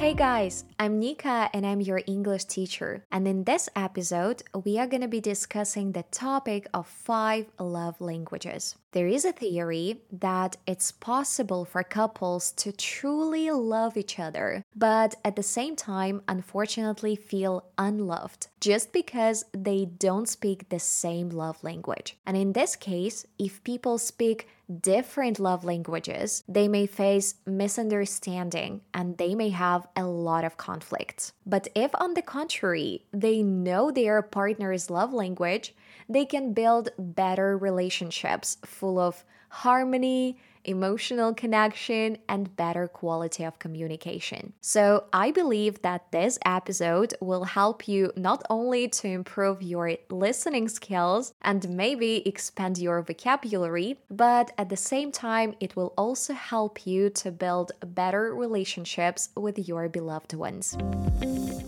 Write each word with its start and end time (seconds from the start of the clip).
Hey 0.00 0.14
guys, 0.14 0.64
I'm 0.78 0.98
Nika 0.98 1.50
and 1.52 1.66
I'm 1.66 1.82
your 1.82 2.00
English 2.06 2.46
teacher. 2.46 3.04
And 3.12 3.28
in 3.28 3.44
this 3.44 3.68
episode, 3.76 4.42
we 4.64 4.78
are 4.78 4.86
going 4.86 5.02
to 5.02 5.08
be 5.08 5.20
discussing 5.20 5.92
the 5.92 6.04
topic 6.04 6.66
of 6.72 6.86
five 6.86 7.44
love 7.58 8.00
languages. 8.00 8.76
There 8.92 9.06
is 9.06 9.26
a 9.26 9.32
theory 9.32 10.00
that 10.10 10.56
it's 10.66 10.90
possible 10.90 11.66
for 11.66 11.82
couples 11.82 12.50
to 12.52 12.72
truly 12.72 13.50
love 13.50 13.98
each 13.98 14.18
other, 14.18 14.64
but 14.74 15.16
at 15.22 15.36
the 15.36 15.42
same 15.42 15.76
time, 15.76 16.22
unfortunately, 16.26 17.14
feel 17.14 17.66
unloved 17.76 18.48
just 18.58 18.94
because 18.94 19.44
they 19.52 19.84
don't 19.84 20.30
speak 20.30 20.70
the 20.70 20.80
same 20.80 21.28
love 21.28 21.62
language. 21.62 22.16
And 22.24 22.38
in 22.38 22.54
this 22.54 22.74
case, 22.74 23.26
if 23.38 23.62
people 23.64 23.98
speak 23.98 24.48
different 24.70 25.38
love 25.38 25.64
languages, 25.64 26.44
they 26.48 26.68
may 26.68 26.86
face 26.86 27.34
misunderstanding 27.46 28.80
and 28.94 29.18
they 29.18 29.34
may 29.34 29.50
have 29.50 29.86
a 29.96 30.04
lot 30.04 30.44
of 30.44 30.56
conflicts. 30.56 31.32
But 31.44 31.68
if, 31.74 31.90
on 31.94 32.14
the 32.14 32.22
contrary, 32.22 33.04
they 33.12 33.42
know 33.42 33.90
their 33.90 34.22
partner's 34.22 34.90
love 34.90 35.12
language, 35.12 35.74
they 36.08 36.24
can 36.24 36.52
build 36.52 36.90
better 36.98 37.56
relationships 37.56 38.56
full 38.64 38.98
of 38.98 39.24
harmony, 39.48 40.38
emotional 40.64 41.34
connection, 41.34 42.18
and 42.28 42.54
better 42.56 42.88
quality 42.88 43.44
of 43.44 43.58
communication. 43.58 44.52
So, 44.60 45.04
I 45.12 45.30
believe 45.30 45.82
that 45.82 46.10
this 46.12 46.38
episode 46.44 47.14
will 47.20 47.44
help 47.44 47.88
you 47.88 48.12
not 48.16 48.42
only 48.50 48.88
to 48.88 49.08
improve 49.08 49.62
your 49.62 49.96
listening 50.10 50.68
skills 50.68 51.32
and 51.42 51.68
maybe 51.68 52.26
expand 52.26 52.78
your 52.78 53.02
vocabulary, 53.02 53.98
but 54.10 54.52
at 54.58 54.68
the 54.68 54.76
same 54.76 55.12
time, 55.12 55.54
it 55.60 55.76
will 55.76 55.92
also 55.96 56.34
help 56.34 56.86
you 56.86 57.10
to 57.10 57.30
build 57.30 57.72
better 57.84 58.34
relationships 58.34 59.30
with 59.36 59.68
your 59.68 59.88
beloved 59.88 60.34
ones. 60.34 60.76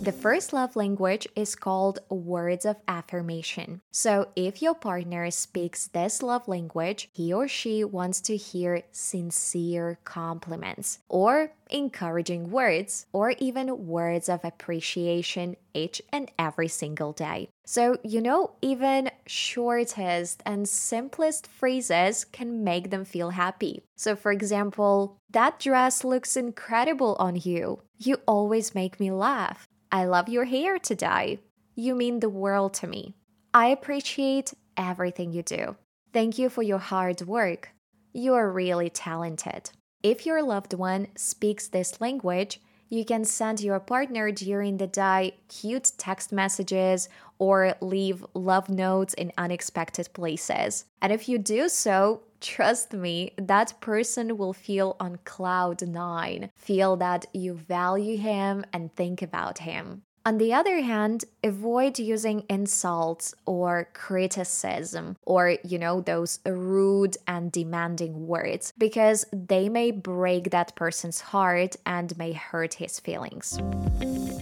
The 0.02 0.10
first 0.10 0.52
love 0.52 0.74
language 0.74 1.28
is 1.36 1.54
called 1.54 2.00
words 2.10 2.66
of 2.66 2.74
affirmation. 2.88 3.82
So, 3.92 4.30
if 4.34 4.60
your 4.60 4.74
partner 4.74 5.30
speaks 5.30 5.86
this 5.86 6.24
love 6.24 6.48
language, 6.48 7.08
he 7.12 7.32
or 7.32 7.46
she 7.46 7.84
wants 7.84 8.20
to 8.22 8.36
hear 8.36 8.82
sincere 8.90 10.00
compliments 10.02 10.98
or 11.08 11.52
encouraging 11.70 12.50
words 12.50 13.06
or 13.12 13.34
even 13.38 13.86
words 13.86 14.28
of 14.28 14.44
appreciation 14.44 15.54
each 15.72 16.02
and 16.12 16.32
every 16.36 16.66
single 16.66 17.12
day. 17.12 17.50
So, 17.64 17.96
you 18.02 18.20
know, 18.20 18.56
even 18.60 19.08
shortest 19.28 20.42
and 20.44 20.68
simplest 20.68 21.46
phrases 21.46 22.24
can 22.24 22.64
make 22.64 22.90
them 22.90 23.04
feel 23.04 23.30
happy. 23.30 23.84
So, 23.96 24.16
for 24.16 24.32
example, 24.32 25.16
that 25.30 25.60
dress 25.60 26.02
looks 26.02 26.36
incredible 26.36 27.14
on 27.20 27.36
you. 27.36 27.82
You 27.98 28.16
always 28.26 28.74
make 28.74 28.98
me 28.98 29.12
laugh. 29.12 29.68
I 29.92 30.06
love 30.06 30.28
your 30.28 30.46
hair 30.46 30.78
today. 30.78 31.38
You 31.76 31.94
mean 31.94 32.18
the 32.18 32.28
world 32.28 32.74
to 32.74 32.88
me. 32.88 33.14
I 33.54 33.68
appreciate 33.68 34.54
everything 34.76 35.32
you 35.32 35.42
do. 35.42 35.76
Thank 36.12 36.38
you 36.38 36.48
for 36.48 36.62
your 36.62 36.78
hard 36.78 37.20
work 37.22 37.70
you 38.12 38.34
are 38.34 38.50
really 38.50 38.90
talented. 38.90 39.70
If 40.02 40.26
your 40.26 40.42
loved 40.42 40.74
one 40.74 41.08
speaks 41.16 41.68
this 41.68 42.00
language, 42.00 42.60
you 42.88 43.04
can 43.04 43.24
send 43.24 43.60
your 43.60 43.80
partner 43.80 44.30
during 44.30 44.76
the 44.76 44.86
day 44.86 45.36
cute 45.48 45.92
text 45.96 46.30
messages 46.30 47.08
or 47.38 47.74
leave 47.80 48.24
love 48.34 48.68
notes 48.68 49.14
in 49.14 49.32
unexpected 49.38 50.10
places. 50.12 50.84
And 51.00 51.12
if 51.12 51.28
you 51.28 51.38
do 51.38 51.68
so, 51.68 52.22
trust 52.42 52.92
me, 52.92 53.32
that 53.38 53.80
person 53.80 54.36
will 54.36 54.52
feel 54.52 54.96
on 55.00 55.18
cloud 55.24 55.86
nine, 55.86 56.50
feel 56.56 56.96
that 56.96 57.24
you 57.32 57.54
value 57.54 58.18
him 58.18 58.64
and 58.72 58.94
think 58.94 59.22
about 59.22 59.58
him. 59.58 60.02
On 60.24 60.38
the 60.38 60.54
other 60.54 60.80
hand, 60.82 61.24
avoid 61.42 61.98
using 61.98 62.44
insults 62.48 63.34
or 63.44 63.88
criticism 63.92 65.16
or, 65.26 65.56
you 65.64 65.78
know, 65.80 66.00
those 66.00 66.38
rude 66.46 67.16
and 67.26 67.50
demanding 67.50 68.28
words 68.28 68.72
because 68.78 69.24
they 69.32 69.68
may 69.68 69.90
break 69.90 70.50
that 70.50 70.76
person's 70.76 71.20
heart 71.20 71.74
and 71.84 72.16
may 72.16 72.32
hurt 72.32 72.74
his 72.74 73.00
feelings. 73.00 73.58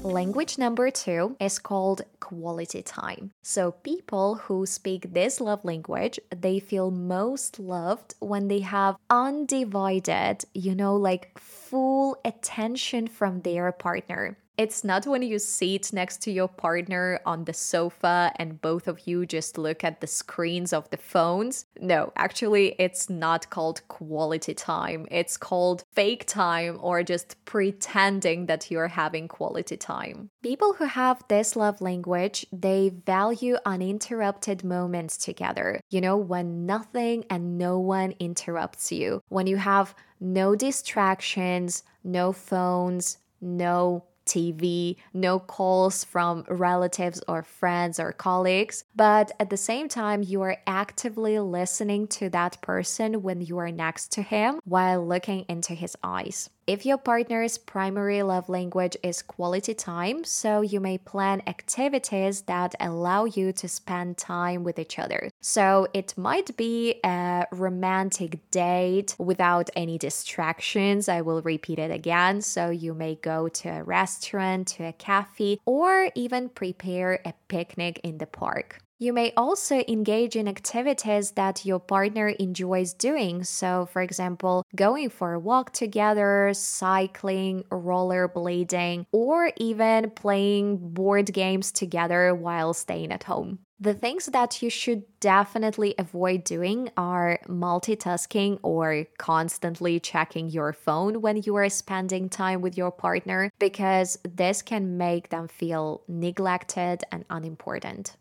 Language 0.03 0.59
number 0.59 0.91
two 0.91 1.35
is 1.41 1.59
called 1.59 2.03
quality 2.21 2.83
time. 2.83 3.31
So 3.43 3.73
people 3.73 4.35
who 4.35 4.67
speak 4.67 5.15
this 5.15 5.41
love 5.41 5.65
language, 5.65 6.21
they 6.31 6.59
feel 6.61 6.91
most 6.91 7.59
loved 7.59 8.15
when 8.19 8.49
they 8.49 8.61
have 8.61 8.97
undivided, 9.09 10.45
you 10.53 10.75
know, 10.75 10.95
like 10.95 11.39
full 11.39 12.19
attention 12.23 13.09
from 13.09 13.41
their 13.41 13.73
partner. 13.73 14.37
It's 14.61 14.85
not 14.85 15.07
when 15.07 15.23
you 15.23 15.39
sit 15.39 15.91
next 15.91 16.21
to 16.25 16.31
your 16.31 16.47
partner 16.47 17.19
on 17.25 17.47
the 17.47 17.55
sofa 17.55 18.31
and 18.37 18.61
both 18.61 18.89
of 18.89 19.07
you 19.07 19.25
just 19.25 19.57
look 19.57 19.83
at 19.83 20.03
the 20.03 20.07
screens 20.07 20.75
of 20.75 20.91
the 20.91 20.99
phones. 20.99 21.65
No, 21.81 22.13
actually, 22.15 22.75
it's 22.79 23.09
not 23.09 23.49
called 23.49 23.81
quality 23.89 24.53
time. 24.53 25.07
It's 25.11 25.39
called 25.39 25.85
fake 25.93 26.27
time 26.27 26.77
or 26.83 27.03
just 27.03 27.43
pretending 27.47 28.45
that 28.49 28.71
you're 28.71 28.89
having 28.89 29.29
quality 29.29 29.79
time. 29.79 30.29
People 30.43 30.75
who 30.75 30.85
have 30.85 31.25
this 31.29 31.57
love 31.57 31.81
language, 31.81 32.45
they 32.53 32.91
value 33.07 33.57
uninterrupted 33.65 34.63
moments 34.63 35.17
together. 35.17 35.81
You 35.89 36.03
know, 36.03 36.19
when 36.19 36.67
nothing 36.67 37.25
and 37.31 37.57
no 37.57 37.79
one 37.79 38.13
interrupts 38.21 38.93
you, 38.93 39.23
when 39.31 39.47
you 39.47 39.57
have 39.57 39.95
no 40.21 40.55
distractions, 40.55 41.83
no 42.05 42.35
phones, 42.35 43.17
no 43.41 44.05
TV, 44.31 44.97
no 45.13 45.41
calls 45.41 46.05
from 46.05 46.45
relatives 46.49 47.21
or 47.27 47.43
friends 47.43 47.99
or 47.99 48.13
colleagues, 48.13 48.85
but 48.95 49.33
at 49.41 49.51
the 49.51 49.57
same 49.57 49.89
time, 49.89 50.23
you 50.23 50.41
are 50.43 50.59
actively 50.67 51.39
listening 51.41 52.07
to 52.09 52.31
that 52.31 52.61
person 52.63 53.23
when 53.23 53.41
you 53.41 53.59
are 53.59 53.73
next 53.73 54.13
to 54.13 54.23
him 54.23 54.61
while 54.65 55.05
looking 55.05 55.45
into 55.49 55.75
his 55.75 55.97
eyes. 56.05 56.49
If 56.71 56.87
your 56.87 56.99
partner's 56.99 57.59
primary 57.59 58.23
love 58.23 58.49
language 58.49 58.97
is 59.03 59.23
quality 59.23 59.75
time, 59.75 60.23
so 60.23 60.61
you 60.61 60.79
may 60.79 60.99
plan 60.99 61.43
activities 61.49 62.43
that 62.43 62.77
allow 62.79 63.25
you 63.25 63.51
to 63.55 63.67
spend 63.67 64.19
time 64.19 64.63
with 64.63 64.79
each 64.79 64.97
other. 64.97 65.31
So 65.41 65.89
it 65.93 66.17
might 66.17 66.57
be 66.57 67.01
a 67.03 67.47
romantic 67.51 68.49
date 68.53 69.17
without 69.19 69.69
any 69.75 69.99
distractions. 69.99 71.09
I 71.09 71.23
will 71.23 71.43
repeat 71.43 71.81
it 71.81 71.91
again. 71.91 72.41
So 72.41 72.71
you 72.71 72.95
may 72.95 73.17
go 73.17 73.49
to 73.49 73.69
a 73.69 73.83
restaurant, 73.83 74.69
to 74.69 74.85
a 74.85 74.93
cafe, 74.93 75.59
or 75.67 76.13
even 76.15 76.51
prepare 76.51 77.21
a 77.25 77.35
picnic 77.49 77.99
in 78.05 78.19
the 78.19 78.27
park. 78.27 78.81
You 79.03 79.15
may 79.15 79.33
also 79.35 79.83
engage 79.89 80.37
in 80.37 80.47
activities 80.47 81.31
that 81.31 81.65
your 81.65 81.81
partner 81.81 82.29
enjoys 82.29 82.93
doing. 82.93 83.45
So, 83.45 83.89
for 83.91 84.03
example, 84.03 84.63
going 84.77 85.09
for 85.09 85.33
a 85.33 85.39
walk 85.39 85.73
together, 85.73 86.51
cycling, 86.53 87.65
rollerblading, 87.71 89.07
or 89.11 89.53
even 89.57 90.11
playing 90.11 90.93
board 90.93 91.33
games 91.33 91.73
together 91.73 92.35
while 92.35 92.75
staying 92.75 93.11
at 93.11 93.25
home. 93.25 93.61
The 93.83 93.95
things 93.95 94.27
that 94.27 94.61
you 94.61 94.69
should 94.69 95.05
definitely 95.21 95.95
avoid 95.97 96.45
doing 96.45 96.91
are 96.99 97.39
multitasking 97.49 98.59
or 98.63 99.07
constantly 99.17 99.99
checking 99.99 100.51
your 100.51 100.75
phone 100.75 101.23
when 101.23 101.39
you 101.39 101.57
are 101.57 101.71
spending 101.71 102.29
time 102.29 102.61
with 102.61 102.77
your 102.77 102.91
partner, 102.91 103.51
because 103.59 104.19
this 104.29 104.61
can 104.61 104.99
make 104.99 105.31
them 105.31 105.49
feel 105.49 106.03
neglected 106.07 107.05
and 107.11 107.25
unimportant. 107.31 108.19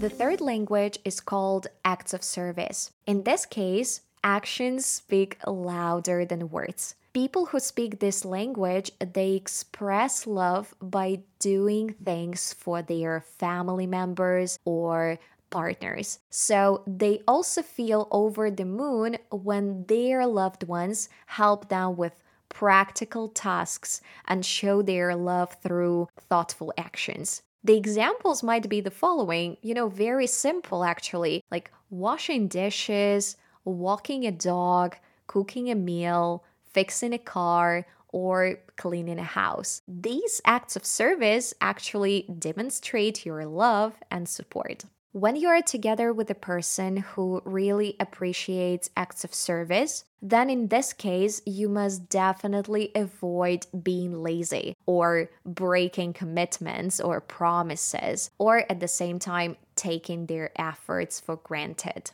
The 0.00 0.08
third 0.10 0.40
language 0.40 0.98
is 1.04 1.20
called 1.20 1.66
acts 1.84 2.14
of 2.14 2.22
service. 2.22 2.92
In 3.06 3.24
this 3.24 3.44
case, 3.44 4.02
actions 4.22 4.86
speak 4.86 5.38
louder 5.46 6.24
than 6.24 6.50
words 6.50 6.94
people 7.18 7.46
who 7.46 7.58
speak 7.58 7.98
this 7.98 8.24
language 8.24 8.92
they 9.00 9.32
express 9.32 10.24
love 10.24 10.72
by 10.80 11.20
doing 11.40 11.92
things 12.04 12.52
for 12.52 12.80
their 12.80 13.20
family 13.20 13.88
members 13.88 14.56
or 14.64 15.18
partners. 15.50 16.20
So 16.30 16.84
they 16.86 17.20
also 17.26 17.62
feel 17.62 18.06
over 18.12 18.52
the 18.52 18.64
moon 18.64 19.16
when 19.30 19.84
their 19.86 20.26
loved 20.26 20.62
ones 20.62 21.08
help 21.26 21.68
them 21.68 21.96
with 21.96 22.12
practical 22.48 23.28
tasks 23.28 24.00
and 24.26 24.44
show 24.44 24.82
their 24.82 25.16
love 25.16 25.56
through 25.62 26.08
thoughtful 26.28 26.72
actions. 26.78 27.42
The 27.64 27.76
examples 27.76 28.42
might 28.42 28.68
be 28.68 28.80
the 28.80 28.90
following, 28.90 29.56
you 29.62 29.74
know, 29.74 29.88
very 29.88 30.26
simple 30.26 30.84
actually, 30.84 31.42
like 31.50 31.70
washing 31.90 32.48
dishes, 32.48 33.36
walking 33.64 34.26
a 34.26 34.32
dog, 34.32 34.96
cooking 35.26 35.70
a 35.70 35.74
meal, 35.74 36.44
fixing 36.72 37.12
a 37.12 37.18
car, 37.18 37.86
or 38.10 38.58
cleaning 38.76 39.18
a 39.18 39.24
house. 39.24 39.82
These 39.86 40.40
acts 40.44 40.76
of 40.76 40.84
service 40.84 41.52
actually 41.60 42.26
demonstrate 42.38 43.26
your 43.26 43.44
love 43.44 43.94
and 44.10 44.28
support. 44.28 44.84
When 45.12 45.36
you 45.36 45.48
are 45.48 45.62
together 45.62 46.12
with 46.12 46.28
a 46.28 46.34
person 46.34 46.98
who 46.98 47.40
really 47.46 47.96
appreciates 47.98 48.90
acts 48.94 49.24
of 49.24 49.32
service, 49.32 50.04
then 50.20 50.50
in 50.50 50.68
this 50.68 50.92
case, 50.92 51.40
you 51.46 51.70
must 51.70 52.10
definitely 52.10 52.92
avoid 52.94 53.66
being 53.82 54.22
lazy 54.22 54.76
or 54.84 55.30
breaking 55.46 56.12
commitments 56.12 57.00
or 57.00 57.22
promises, 57.22 58.30
or 58.36 58.70
at 58.70 58.80
the 58.80 58.88
same 58.88 59.18
time, 59.18 59.56
taking 59.76 60.26
their 60.26 60.50
efforts 60.56 61.18
for 61.18 61.36
granted. 61.36 62.10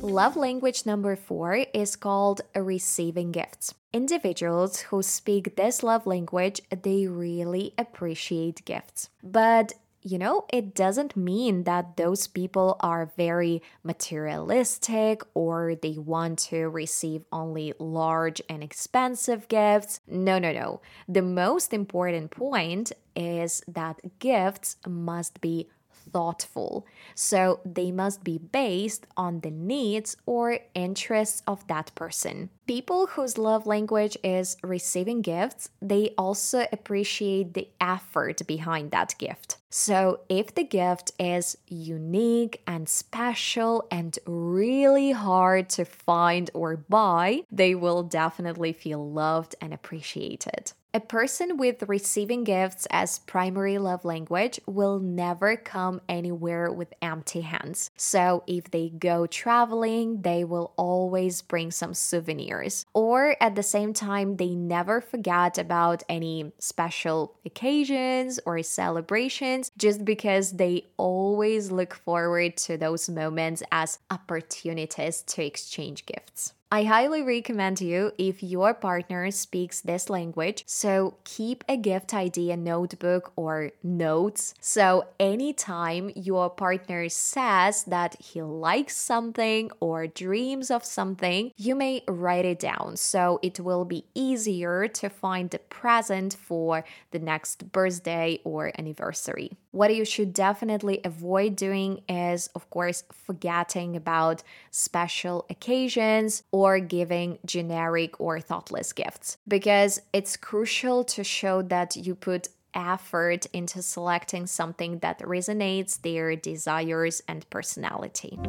Love 0.00 0.36
language 0.36 0.86
number 0.86 1.16
four 1.16 1.66
is 1.74 1.96
called 1.96 2.40
receiving 2.56 3.30
gifts. 3.30 3.74
Individuals 3.92 4.80
who 4.80 5.02
speak 5.02 5.54
this 5.56 5.82
love 5.82 6.06
language, 6.06 6.62
they 6.82 7.06
really 7.06 7.74
appreciate 7.76 8.64
gifts. 8.64 9.10
But 9.22 9.74
you 10.02 10.18
know, 10.18 10.46
it 10.52 10.74
doesn't 10.74 11.16
mean 11.16 11.64
that 11.64 11.96
those 11.96 12.26
people 12.26 12.76
are 12.80 13.12
very 13.16 13.62
materialistic 13.82 15.22
or 15.34 15.74
they 15.74 15.96
want 15.98 16.38
to 16.38 16.68
receive 16.68 17.24
only 17.32 17.74
large 17.78 18.40
and 18.48 18.62
expensive 18.62 19.48
gifts. 19.48 20.00
No, 20.06 20.38
no, 20.38 20.52
no. 20.52 20.80
The 21.08 21.22
most 21.22 21.74
important 21.74 22.30
point 22.30 22.92
is 23.14 23.62
that 23.68 24.18
gifts 24.18 24.76
must 24.86 25.40
be 25.40 25.68
thoughtful. 26.12 26.86
So 27.14 27.60
they 27.64 27.90
must 27.90 28.24
be 28.24 28.38
based 28.38 29.06
on 29.16 29.40
the 29.40 29.50
needs 29.50 30.16
or 30.26 30.58
interests 30.74 31.42
of 31.46 31.66
that 31.68 31.94
person. 31.94 32.50
People 32.66 33.06
whose 33.08 33.36
love 33.36 33.66
language 33.66 34.16
is 34.22 34.56
receiving 34.62 35.22
gifts, 35.22 35.70
they 35.82 36.14
also 36.16 36.66
appreciate 36.72 37.54
the 37.54 37.68
effort 37.80 38.46
behind 38.46 38.92
that 38.92 39.14
gift. 39.18 39.56
So, 39.72 40.20
if 40.28 40.54
the 40.54 40.64
gift 40.64 41.12
is 41.18 41.56
unique 41.68 42.60
and 42.66 42.88
special 42.88 43.86
and 43.90 44.18
really 44.26 45.12
hard 45.12 45.68
to 45.70 45.84
find 45.84 46.50
or 46.54 46.76
buy, 46.76 47.42
they 47.52 47.76
will 47.76 48.02
definitely 48.02 48.72
feel 48.72 49.08
loved 49.08 49.54
and 49.60 49.72
appreciated. 49.72 50.72
A 50.92 50.98
person 50.98 51.56
with 51.56 51.84
receiving 51.88 52.42
gifts 52.42 52.84
as 52.90 53.20
primary 53.20 53.78
love 53.78 54.04
language 54.04 54.58
will 54.66 54.98
never 54.98 55.54
come 55.54 56.00
anywhere 56.08 56.72
with 56.72 56.92
empty 57.00 57.42
hands. 57.42 57.92
So, 57.96 58.42
if 58.48 58.72
they 58.72 58.88
go 58.88 59.28
traveling, 59.28 60.22
they 60.22 60.42
will 60.42 60.72
always 60.76 61.42
bring 61.42 61.70
some 61.70 61.94
souvenirs. 61.94 62.86
Or 62.92 63.36
at 63.40 63.54
the 63.54 63.62
same 63.62 63.92
time, 63.92 64.36
they 64.36 64.56
never 64.56 65.00
forget 65.00 65.58
about 65.58 66.02
any 66.08 66.50
special 66.58 67.36
occasions 67.46 68.40
or 68.44 68.60
celebrations 68.64 69.70
just 69.78 70.04
because 70.04 70.54
they 70.54 70.86
always 70.96 71.70
look 71.70 71.94
forward 71.94 72.56
to 72.56 72.76
those 72.76 73.08
moments 73.08 73.62
as 73.70 74.00
opportunities 74.10 75.22
to 75.22 75.44
exchange 75.44 76.04
gifts. 76.04 76.54
I 76.72 76.84
highly 76.84 77.20
recommend 77.20 77.80
you 77.80 78.12
if 78.16 78.44
your 78.44 78.74
partner 78.74 79.28
speaks 79.32 79.80
this 79.80 80.08
language. 80.08 80.62
So 80.66 81.16
keep 81.24 81.64
a 81.68 81.76
gift 81.76 82.14
idea 82.14 82.56
notebook 82.56 83.32
or 83.34 83.72
notes. 83.82 84.54
So 84.60 85.08
anytime 85.18 86.12
your 86.14 86.48
partner 86.48 87.08
says 87.08 87.82
that 87.84 88.14
he 88.20 88.40
likes 88.40 88.96
something 88.96 89.72
or 89.80 90.06
dreams 90.06 90.70
of 90.70 90.84
something, 90.84 91.50
you 91.56 91.74
may 91.74 92.04
write 92.06 92.44
it 92.44 92.60
down. 92.60 92.96
So 92.96 93.40
it 93.42 93.58
will 93.58 93.84
be 93.84 94.04
easier 94.14 94.86
to 94.86 95.08
find 95.08 95.50
the 95.50 95.58
present 95.58 96.34
for 96.34 96.84
the 97.10 97.18
next 97.18 97.72
birthday 97.72 98.38
or 98.44 98.70
anniversary. 98.78 99.58
What 99.72 99.94
you 99.94 100.04
should 100.04 100.32
definitely 100.34 101.00
avoid 101.04 101.54
doing 101.54 102.00
is, 102.08 102.48
of 102.56 102.68
course, 102.70 103.04
forgetting 103.12 103.94
about 103.94 104.42
special 104.72 105.46
occasions 105.48 106.42
or 106.50 106.80
giving 106.80 107.38
generic 107.46 108.20
or 108.20 108.40
thoughtless 108.40 108.92
gifts 108.92 109.36
because 109.46 110.00
it's 110.12 110.36
crucial 110.36 111.04
to 111.04 111.22
show 111.22 111.62
that 111.62 111.94
you 111.94 112.16
put 112.16 112.48
effort 112.74 113.46
into 113.52 113.80
selecting 113.80 114.48
something 114.48 114.98
that 115.00 115.20
resonates 115.20 116.02
their 116.02 116.34
desires 116.34 117.22
and 117.28 117.48
personality. 117.50 118.40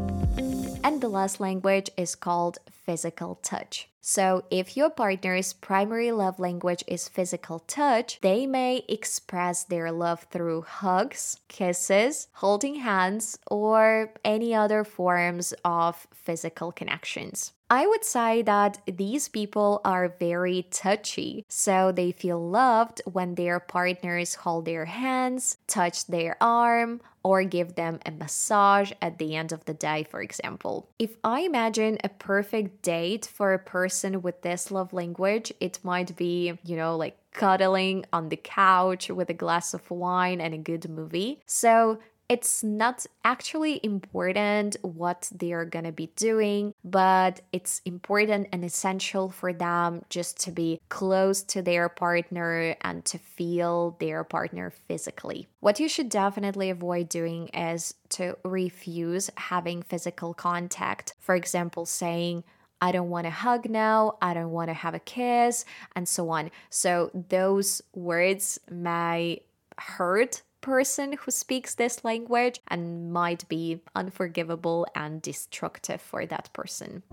And 0.83 1.01
the 1.01 1.09
last 1.09 1.39
language 1.39 1.91
is 1.97 2.15
called 2.15 2.57
physical 2.71 3.35
touch. 3.43 3.89
So, 4.01 4.43
if 4.49 4.75
your 4.75 4.89
partner's 4.89 5.53
primary 5.53 6.11
love 6.11 6.39
language 6.39 6.83
is 6.87 7.07
physical 7.07 7.59
touch, 7.59 8.19
they 8.21 8.47
may 8.47 8.83
express 8.89 9.63
their 9.63 9.91
love 9.91 10.25
through 10.31 10.63
hugs, 10.63 11.37
kisses, 11.47 12.27
holding 12.33 12.75
hands, 12.75 13.37
or 13.45 14.11
any 14.25 14.55
other 14.55 14.83
forms 14.83 15.53
of 15.63 16.07
physical 16.11 16.71
connections. 16.71 17.53
I 17.69 17.87
would 17.87 18.03
say 18.03 18.41
that 18.41 18.79
these 18.85 19.29
people 19.29 19.79
are 19.85 20.13
very 20.19 20.67
touchy, 20.71 21.45
so 21.47 21.93
they 21.93 22.11
feel 22.11 22.49
loved 22.49 23.01
when 23.05 23.35
their 23.35 23.61
partners 23.61 24.35
hold 24.35 24.65
their 24.65 24.83
hands, 24.83 25.57
touch 25.67 26.07
their 26.07 26.35
arm, 26.41 26.99
or 27.23 27.43
give 27.43 27.75
them 27.75 27.99
a 28.05 28.11
massage 28.11 28.91
at 29.01 29.19
the 29.19 29.35
end 29.35 29.51
of 29.51 29.63
the 29.65 29.73
day, 29.73 30.03
for 30.03 30.21
example. 30.21 30.89
If 30.99 31.15
I 31.23 31.41
imagine 31.41 31.97
a 32.03 32.09
perfect 32.09 32.81
date 32.81 33.25
for 33.31 33.53
a 33.53 33.59
person 33.59 33.90
with 34.21 34.41
this 34.41 34.71
love 34.71 34.93
language, 34.93 35.53
it 35.59 35.79
might 35.83 36.15
be, 36.15 36.57
you 36.63 36.75
know, 36.75 36.95
like 36.95 37.17
cuddling 37.33 38.05
on 38.11 38.29
the 38.29 38.37
couch 38.37 39.09
with 39.09 39.29
a 39.29 39.33
glass 39.33 39.73
of 39.73 39.89
wine 39.89 40.41
and 40.41 40.53
a 40.53 40.57
good 40.57 40.89
movie. 40.89 41.41
So 41.45 41.99
it's 42.31 42.63
not 42.63 43.05
actually 43.25 43.81
important 43.83 44.77
what 44.83 45.29
they're 45.35 45.65
gonna 45.65 45.91
be 45.91 46.07
doing, 46.15 46.73
but 46.81 47.41
it's 47.51 47.81
important 47.83 48.47
and 48.53 48.63
essential 48.63 49.29
for 49.29 49.51
them 49.51 50.05
just 50.09 50.39
to 50.45 50.51
be 50.51 50.79
close 50.87 51.43
to 51.43 51.61
their 51.61 51.89
partner 51.89 52.77
and 52.83 53.03
to 53.03 53.17
feel 53.17 53.97
their 53.99 54.23
partner 54.23 54.69
physically. 54.69 55.49
What 55.59 55.81
you 55.81 55.89
should 55.89 56.07
definitely 56.07 56.69
avoid 56.69 57.09
doing 57.09 57.49
is 57.49 57.95
to 58.11 58.37
refuse 58.45 59.29
having 59.35 59.81
physical 59.81 60.33
contact. 60.33 61.15
For 61.19 61.35
example, 61.35 61.85
saying, 61.85 62.45
I 62.81 62.91
don't 62.91 63.09
want 63.09 63.25
to 63.25 63.31
hug 63.31 63.69
now, 63.69 64.17
I 64.21 64.33
don't 64.33 64.51
want 64.51 64.69
to 64.69 64.73
have 64.73 64.95
a 64.95 64.99
kiss, 64.99 65.65
and 65.95 66.07
so 66.07 66.29
on. 66.29 66.49
So, 66.69 67.11
those 67.29 67.81
words 67.93 68.59
may 68.69 69.43
hurt 69.77 70.41
person 70.61 71.13
who 71.13 71.31
speaks 71.31 71.75
this 71.75 72.05
language 72.05 72.59
and 72.67 73.11
might 73.11 73.47
be 73.49 73.81
unforgivable 73.95 74.85
and 74.95 75.21
destructive 75.21 75.99
for 75.99 76.25
that 76.27 76.49
person. 76.53 77.03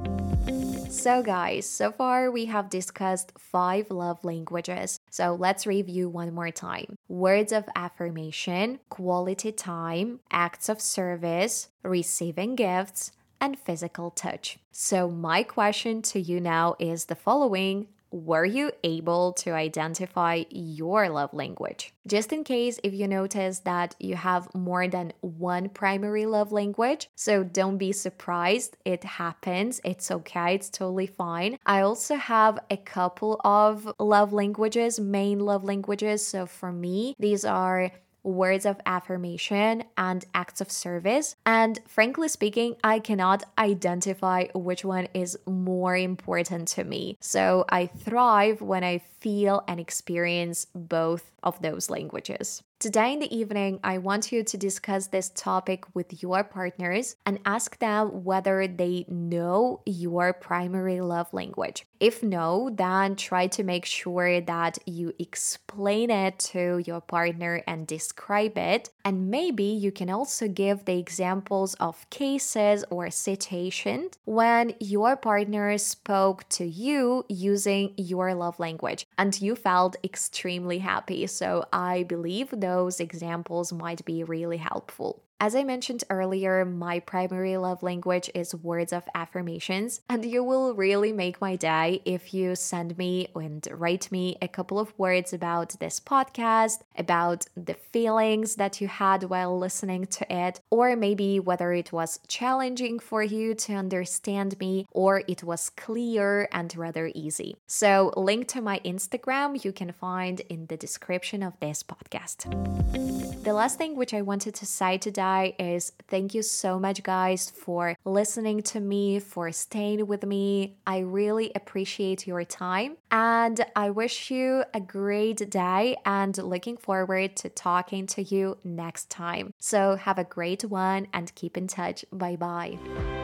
So, 0.90 1.22
guys, 1.22 1.68
so 1.68 1.92
far 1.92 2.30
we 2.30 2.46
have 2.46 2.70
discussed 2.70 3.32
five 3.38 3.90
love 3.90 4.24
languages. 4.24 5.00
So, 5.10 5.34
let's 5.34 5.66
review 5.66 6.08
one 6.08 6.34
more 6.34 6.50
time 6.50 6.96
words 7.08 7.52
of 7.52 7.68
affirmation, 7.76 8.80
quality 8.88 9.52
time, 9.52 10.20
acts 10.30 10.68
of 10.68 10.80
service, 10.80 11.68
receiving 11.82 12.54
gifts, 12.54 13.12
and 13.40 13.58
physical 13.58 14.10
touch. 14.10 14.58
So, 14.72 15.08
my 15.08 15.42
question 15.42 16.02
to 16.02 16.20
you 16.20 16.40
now 16.40 16.76
is 16.78 17.06
the 17.06 17.14
following 17.14 17.88
were 18.10 18.44
you 18.44 18.72
able 18.84 19.32
to 19.34 19.50
identify 19.50 20.44
your 20.50 21.08
love 21.08 21.32
language? 21.34 21.92
Just 22.06 22.32
in 22.32 22.42
case 22.44 22.80
if 22.82 22.94
you 22.94 23.06
notice 23.06 23.60
that 23.60 23.94
you 23.98 24.16
have 24.16 24.52
more 24.54 24.88
than 24.88 25.12
one 25.20 25.68
primary 25.68 26.24
love 26.24 26.50
language, 26.50 27.10
so 27.14 27.44
don't 27.44 27.76
be 27.76 27.92
surprised. 27.92 28.76
It 28.84 29.04
happens. 29.04 29.80
It's 29.84 30.10
okay. 30.10 30.54
It's 30.54 30.70
totally 30.70 31.06
fine. 31.06 31.58
I 31.66 31.82
also 31.82 32.16
have 32.16 32.58
a 32.70 32.76
couple 32.76 33.40
of 33.44 33.92
love 33.98 34.32
languages, 34.32 34.98
main 34.98 35.40
love 35.40 35.64
languages. 35.64 36.26
So 36.26 36.46
for 36.46 36.72
me, 36.72 37.14
these 37.18 37.44
are 37.44 37.90
words 38.22 38.66
of 38.66 38.80
affirmation, 38.86 39.84
and 39.96 40.24
acts 40.34 40.60
of 40.60 40.70
service. 40.70 41.36
And 41.46 41.78
frankly 41.86 42.28
speaking, 42.28 42.76
I 42.84 42.98
cannot 42.98 43.44
identify 43.58 44.46
which 44.54 44.84
one 44.84 45.08
is 45.14 45.38
more 45.46 45.96
important 45.96 46.68
to 46.68 46.84
me. 46.84 47.16
So 47.20 47.64
I 47.68 47.86
thrive 47.86 48.60
when 48.60 48.84
I 48.84 48.98
feel 48.98 49.64
and 49.66 49.80
experience 49.80 50.66
both 50.74 51.30
of 51.42 51.60
those 51.62 51.90
languages. 51.90 52.62
Today 52.80 53.12
in 53.12 53.18
the 53.18 53.36
evening, 53.36 53.80
I 53.82 53.98
want 53.98 54.30
you 54.30 54.44
to 54.44 54.56
discuss 54.56 55.08
this 55.08 55.30
topic 55.30 55.84
with 55.94 56.22
your 56.22 56.44
partners 56.44 57.16
and 57.26 57.40
ask 57.44 57.76
them 57.80 58.22
whether 58.22 58.68
they 58.68 59.04
know 59.08 59.80
your 59.84 60.32
primary 60.32 61.00
love 61.00 61.26
language. 61.34 61.84
If 61.98 62.22
no, 62.22 62.70
then 62.72 63.16
try 63.16 63.48
to 63.48 63.64
make 63.64 63.84
sure 63.84 64.40
that 64.42 64.78
you 64.86 65.12
explain 65.18 66.10
it 66.10 66.38
to 66.50 66.80
your 66.86 67.00
partner 67.00 67.64
and 67.66 67.84
describe 67.84 68.56
it. 68.56 68.90
And 69.04 69.28
maybe 69.28 69.64
you 69.64 69.90
can 69.90 70.08
also 70.08 70.46
give 70.46 70.84
the 70.84 70.98
examples 70.98 71.74
of 71.80 72.08
cases 72.10 72.84
or 72.90 73.10
situations 73.10 74.12
when 74.24 74.74
your 74.78 75.16
partner 75.16 75.76
spoke 75.78 76.48
to 76.50 76.64
you 76.64 77.24
using 77.28 77.94
your 77.96 78.32
love 78.34 78.60
language 78.60 79.08
and 79.18 79.40
you 79.40 79.56
felt 79.56 79.96
extremely 80.04 80.78
happy. 80.78 81.26
So 81.26 81.64
I 81.72 82.04
believe 82.04 82.50
those 82.68 83.00
examples 83.00 83.72
might 83.72 84.04
be 84.04 84.22
really 84.24 84.58
helpful. 84.58 85.22
As 85.40 85.54
I 85.54 85.62
mentioned 85.62 86.02
earlier, 86.10 86.64
my 86.64 86.98
primary 86.98 87.56
love 87.56 87.84
language 87.84 88.28
is 88.34 88.56
words 88.56 88.92
of 88.92 89.08
affirmations, 89.14 90.00
and 90.08 90.24
you 90.24 90.42
will 90.42 90.74
really 90.74 91.12
make 91.12 91.40
my 91.40 91.54
day 91.54 92.02
if 92.04 92.34
you 92.34 92.56
send 92.56 92.98
me 92.98 93.28
and 93.36 93.64
write 93.70 94.10
me 94.10 94.36
a 94.42 94.48
couple 94.48 94.80
of 94.80 94.98
words 94.98 95.32
about 95.32 95.78
this 95.78 96.00
podcast, 96.00 96.80
about 96.96 97.46
the 97.56 97.74
feelings 97.74 98.56
that 98.56 98.80
you 98.80 98.88
had 98.88 99.24
while 99.24 99.56
listening 99.56 100.06
to 100.06 100.26
it, 100.32 100.60
or 100.70 100.96
maybe 100.96 101.38
whether 101.38 101.72
it 101.72 101.92
was 101.92 102.18
challenging 102.26 102.98
for 102.98 103.22
you 103.22 103.54
to 103.54 103.74
understand 103.74 104.58
me 104.58 104.88
or 104.90 105.22
it 105.28 105.44
was 105.44 105.70
clear 105.70 106.48
and 106.50 106.76
rather 106.76 107.12
easy. 107.14 107.54
So, 107.68 108.12
link 108.16 108.48
to 108.48 108.60
my 108.60 108.80
Instagram 108.84 109.64
you 109.64 109.70
can 109.70 109.92
find 109.92 110.40
in 110.48 110.66
the 110.66 110.76
description 110.76 111.44
of 111.44 111.52
this 111.60 111.84
podcast. 111.84 113.27
The 113.42 113.54
last 113.54 113.78
thing 113.78 113.96
which 113.96 114.12
I 114.12 114.20
wanted 114.20 114.54
to 114.56 114.66
say 114.66 114.98
today 114.98 115.56
is 115.58 115.92
thank 116.08 116.34
you 116.34 116.42
so 116.42 116.78
much, 116.78 117.02
guys, 117.02 117.48
for 117.48 117.96
listening 118.04 118.62
to 118.64 118.80
me, 118.80 119.20
for 119.20 119.50
staying 119.52 120.06
with 120.06 120.26
me. 120.26 120.76
I 120.86 120.98
really 120.98 121.52
appreciate 121.54 122.26
your 122.26 122.44
time 122.44 122.96
and 123.10 123.64
I 123.74 123.90
wish 123.90 124.30
you 124.30 124.64
a 124.74 124.80
great 124.80 125.48
day 125.50 125.96
and 126.04 126.36
looking 126.36 126.76
forward 126.76 127.36
to 127.36 127.48
talking 127.48 128.06
to 128.08 128.22
you 128.22 128.58
next 128.64 129.08
time. 129.08 129.52
So, 129.60 129.96
have 129.96 130.18
a 130.18 130.24
great 130.24 130.64
one 130.64 131.06
and 131.14 131.34
keep 131.34 131.56
in 131.56 131.68
touch. 131.68 132.04
Bye 132.12 132.36
bye. 132.36 133.17